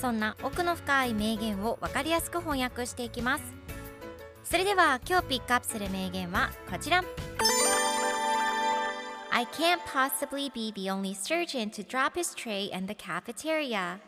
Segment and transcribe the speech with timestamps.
[0.00, 3.44] そんな奥の深い名言を分かりやすく翻訳していきます
[4.44, 7.02] それでは今日ピックアップする名言はこちら
[9.30, 13.98] I can't possibly be the only surgeon to drop his tray in the cafeteria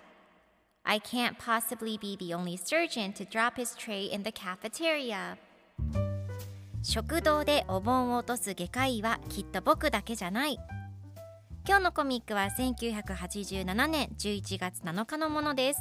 [0.85, 5.37] I can't possibly be the only surgeon to drop his tray in the cafeteria
[6.83, 10.59] 食堂でお盆を落とす外科医はきっと僕だけじゃない
[11.69, 15.81] 今日のコミックは1987年11月7日のものです。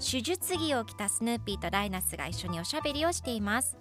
[0.00, 3.76] 手術着を着たスヌーピーとライナスが一緒におしゃべりをしています。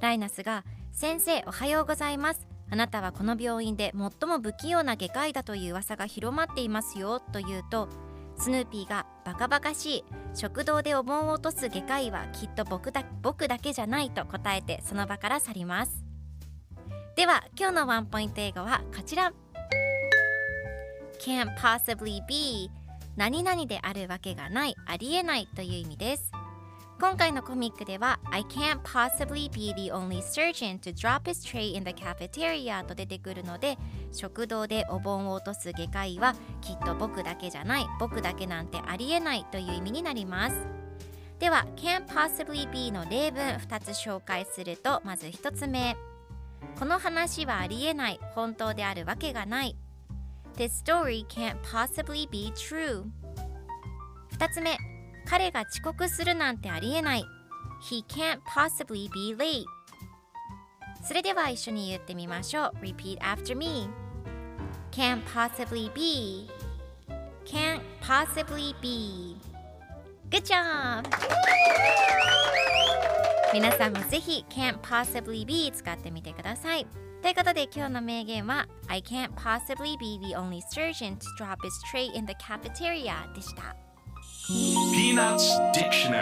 [0.00, 2.48] ライナスが先生おはようございます。
[2.70, 7.20] あなたはこの病院で最も不器用な外科医だという噂が広まっていますよ。
[7.20, 7.88] と言うと
[8.36, 10.04] スヌーピーがバカバカしい。
[10.34, 16.02] 食堂でお盆を落とす外科医はきっと僕だ僕だけじゃないと答えてその場から去ります。
[17.14, 19.32] では今日のワンポイント英語はこちら。
[21.24, 22.70] Can't possibly be
[23.16, 26.32] 何々であるわけがないありえないという意味です。
[27.00, 33.76] 今回のコミックでは I can't possibly be the only surgeon to drop his tray in the cafeteria と出てくるので
[34.12, 40.56] 食堂でお盆を落とす外科医はきっと僕だけじゃない僕だけなんてありえないという意味になります。
[41.40, 45.96] では can't possibly be の例文2つ紹介するとまず1つ目。
[46.78, 49.76] この話はありえない本当であるわけがない
[50.56, 53.04] This story can't possibly be true
[54.38, 54.76] 2つ目
[55.26, 57.24] 彼が遅刻するなんてありえない
[57.90, 59.64] He can't possibly be late
[61.02, 63.88] それでは一緒に言ってみましょう Repeat after me
[64.90, 66.48] Can't possibly be
[67.44, 69.36] Can't possibly be
[70.30, 71.06] Good job!
[73.53, 76.85] 皆さんもぜひ Can't possibly be 使ってみてください
[77.21, 83.75] ということで今日の名言は I can't possibly be the only surgeon to drop his tray in the cafeteria でした
[84.49, 86.20] Peanuts Dictionary Peanuts Dictionary.